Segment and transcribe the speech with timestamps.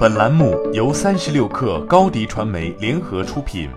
[0.00, 3.68] 本栏目由三十六氪高低传媒联合出品。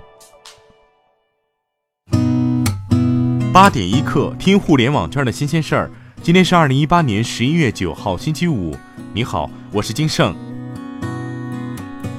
[3.51, 5.92] 八点一刻，听互联网圈的新鲜事儿。
[6.22, 8.73] 今天是二零一八年十一月九号，星期五。
[9.14, 10.34] 你好，我是金盛。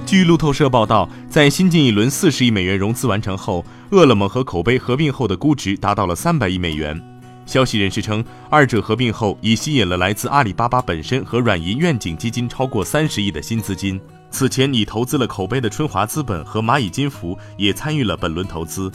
[0.05, 7.03] 据路透社报道，在新近一轮四十亿美元融资完成后，饿了么和口碑合并后的估值达到了三百亿美元。
[7.47, 14.01] 消息人士称，二者合并后已吸引了来自阿里巴巴本身和软银愿景基金超过三十亿的新资金。
[14.31, 18.91] 此前已投资了口碑的春华资本和蚂蚁金服也参与了本轮投资。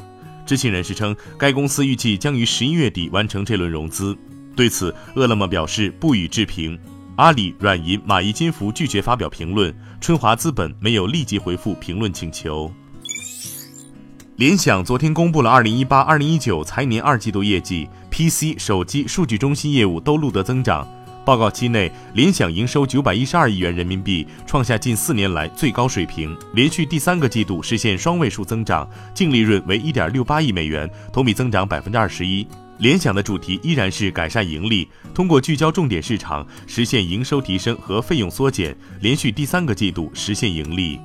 [0.46, 4.18] 知情人士称，该公司预计将于十一月底完成这轮融资。
[4.56, 6.78] 对此，饿了么表示不予置评。
[7.16, 12.70] 阿里、软银、蚂蚁金服拒绝发表评论，春华资本没有立即回复评论请求。
[14.40, 20.88] 联想昨天公布了二零一八、二零一九财年二季度业绩，PC、手机、数据中心业务都录得增长。
[21.26, 32.48] 报告期内，联想营收九百一十二亿元人民币，创下近四年来最高水平，连续第三个季度实现双位数增长，净利润为一点六八亿美元，同比增长百分之二十一。
[32.78, 40.98] 联想的主题依然是改善盈利，通过聚焦重点市场，实现营收提升和费用缩减，连续第三个季度实现盈利。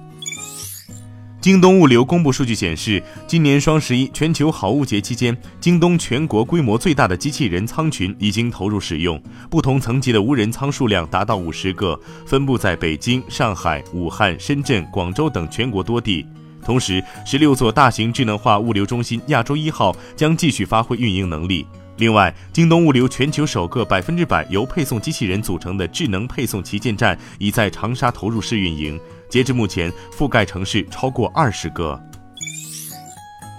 [1.44, 16.24] 京东物流公布数据显示，今年双十一全球好物节期间，京东全国规模最大的机器人仓群已经投入使用，不同层级的无人仓数量达到五十个，分布在北京、上海、武汉、深圳、广州等全国多地。
[16.64, 21.66] 同时，十六座大型智能化物流中心亚洲一号将继续发挥运营能力。
[21.98, 28.98] 另外，京东物流全球首个百分之百由配送机器人组成的智能配送旗舰站已在长沙投入试运营。
[29.34, 32.00] 截至目前，覆盖城市超过二十个。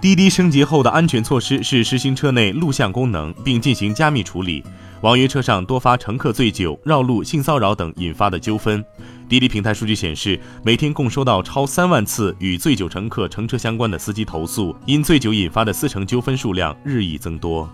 [0.01, 4.63] 滴滴升级后的安全措施是实行车内录像功能，并进行加密处理。
[5.01, 8.81] 网约车上多发乘客醉酒、绕路、性骚扰等引发的纠纷。
[9.27, 17.69] 滴滴平台数据显示，每天共收到超三万次与醉酒乘客乘车相关的司机投诉，因醉酒引发的司乘纠纷数量日益增多。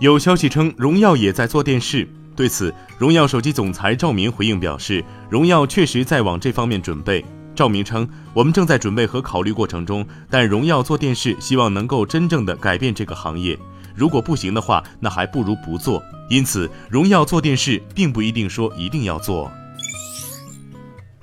[0.00, 2.08] 有消息称，荣耀也在做电视。
[2.38, 7.24] 对此，荣耀手机总裁赵明回应表示，荣耀确实在往这方面准备。
[7.52, 13.58] 赵明称，我们正在准备和考虑过程中，但荣耀做电视，希望能够真正的改变这个行业。
[13.92, 16.00] 如果不行的话，那还不如不做。
[16.30, 19.50] 因此，荣耀做电视，并不一定说一定要做。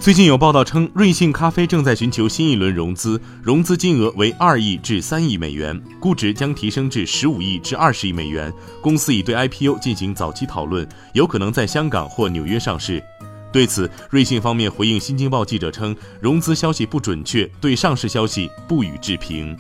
[0.06, 8.54] 最近有报道称，瑞幸咖啡正在寻求新一轮融资，融资金额为二亿至三亿美元，估值将提升至十五亿至二十亿美元。
[8.84, 13.04] 公司已对 IPO 进行早期讨论，有可能在香港或纽约上市。
[13.52, 19.58] 对此，瑞幸方面回应《新京报》记者称，融资消息不准确，对上市消息不予置评。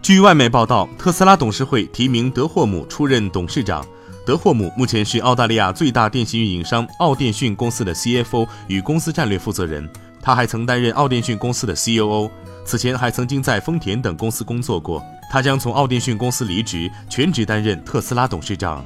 [0.00, 3.84] 据外媒报道，特斯拉董事会提名德霍姆出任董事长。
[4.24, 9.88] 德霍姆目前是澳大利亚最大电信运营商奥电讯公司的 CFO 与公司战略负责人，
[10.20, 12.30] 他还曾担任奥电讯公司的 COO，
[12.64, 15.02] 此前还曾经在丰田等公司工作过。
[15.28, 18.84] 他将从奥电讯公司离职，全职担任特斯拉董事长。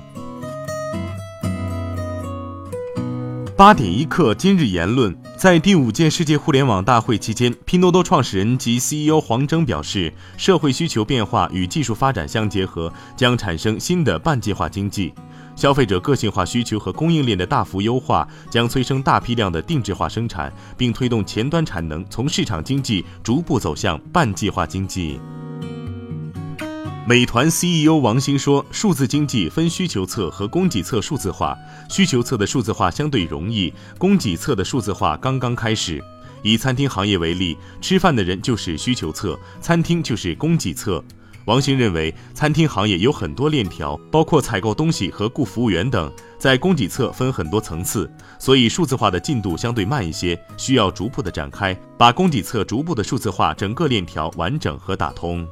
[3.55, 15.13] 八点一刻，今日言论：在第五届世界互联网大会期间，拼多多创始人及 CEO 黄峥表示，社会需求变化与技术发展相结合，将产生新的半计划经济。
[15.55, 25.21] 消费者个性化需求和供应链的大幅优化，将催生大批量的定制化生产，并推动前端产能从市场经济逐步走向半计划经济。
[27.09, 31.57] 美团 CEO 王兴说：“数字经济分需求侧和供给侧数字化，
[31.89, 36.03] 需求侧的数字化相对容易，供给侧的数字化刚刚开始。
[36.43, 41.01] 以餐厅行业为例，吃饭的人就是需求侧，餐厅就是供给侧。
[41.45, 55.47] 王兴认为，餐厅行业有很多链条，包括采购东西和雇服务员等，在供给侧分很多层次，所以数字化的进度相对慢一些，需要逐步的展开，把供给侧逐步的数字化整个链条完整和打通。”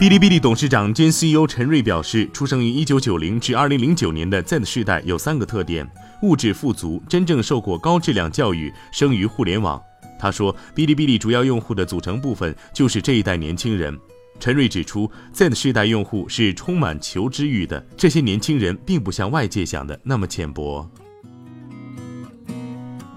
[0.00, 5.86] 哔哩哔哩董事长兼 CEO 陈瑞表示，出生于1990至2009年的 Z 世代有三个特点：
[6.22, 9.78] 物质富足，真正受过高质量教育，生于互联网。
[10.18, 13.94] 他说，哔哩哔哩主要用户的组成部分就是这一代年轻人。
[14.38, 20.90] 陈瑞指出，Z 世代用户是充满求知欲的，这些年轻人并不像外界想的那么浅薄。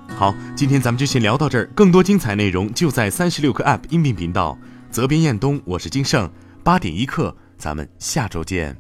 [0.10, 4.60] 好，今天咱们就先聊到这儿，更多精彩内容就在三十六课 App 音频频道。
[4.92, 6.30] 责编：彦东，我是金盛。
[6.64, 8.76] 八点一刻，咱们下周见。